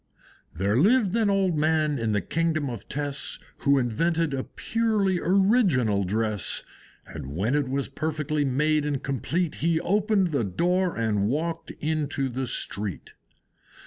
[0.55, 6.05] There lived an old man in the Kingdom of Tess, Who invented a purely original
[6.05, 6.63] dress;
[7.05, 12.29] And when it was perfectly made and complete, He opened the door and walked into
[12.29, 13.13] the street.